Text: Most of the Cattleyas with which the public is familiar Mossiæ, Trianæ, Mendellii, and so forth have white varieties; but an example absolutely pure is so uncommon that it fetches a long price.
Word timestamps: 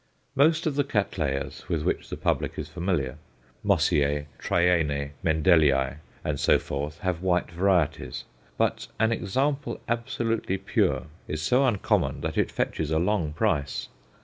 Most 0.33 0.65
of 0.65 0.73
the 0.73 0.83
Cattleyas 0.83 1.69
with 1.69 1.83
which 1.83 2.09
the 2.09 2.17
public 2.17 2.57
is 2.57 2.67
familiar 2.67 3.19
Mossiæ, 3.63 4.25
Trianæ, 4.39 5.11
Mendellii, 5.23 5.97
and 6.25 6.39
so 6.39 6.57
forth 6.57 7.01
have 7.01 7.21
white 7.21 7.51
varieties; 7.51 8.23
but 8.57 8.87
an 8.99 9.11
example 9.11 9.79
absolutely 9.87 10.57
pure 10.57 11.03
is 11.27 11.43
so 11.43 11.67
uncommon 11.67 12.21
that 12.21 12.35
it 12.35 12.49
fetches 12.51 12.89
a 12.89 12.97
long 12.97 13.31
price. 13.33 13.89